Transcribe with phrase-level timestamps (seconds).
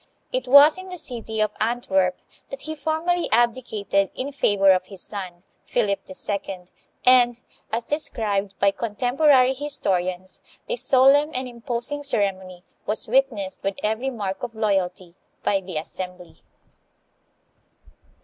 [0.33, 2.17] It was in the city of Antwerp
[2.49, 6.61] that he formally abdicated in favor of his son, Philip II.,
[7.05, 7.39] and,
[7.71, 14.41] as described by contemporary historians, this solemn and imposing ceremony was witnessed with every mark
[14.41, 16.37] of loyalty by the assembly.